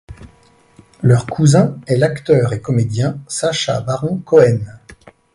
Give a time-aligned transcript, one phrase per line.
[1.03, 4.79] Leur cousin est l'acteur et comédien Sacha Baron Cohen.